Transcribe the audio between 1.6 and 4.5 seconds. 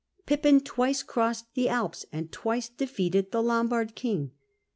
Alps, and twice defeated the Lombard king.